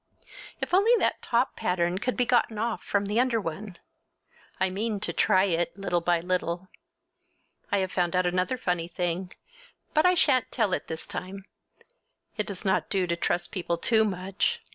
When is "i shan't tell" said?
10.07-10.73